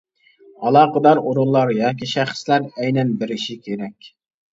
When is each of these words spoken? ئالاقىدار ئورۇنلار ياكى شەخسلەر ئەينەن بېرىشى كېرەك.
ئالاقىدار 0.69 1.19
ئورۇنلار 1.31 1.73
ياكى 1.79 2.07
شەخسلەر 2.13 2.65
ئەينەن 2.71 3.13
بېرىشى 3.21 3.59
كېرەك. 3.69 4.09